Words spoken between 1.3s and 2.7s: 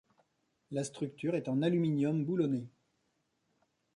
est en aluminium boulonné.